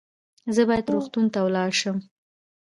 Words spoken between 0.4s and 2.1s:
زه باید روغتون ته ولاړ سم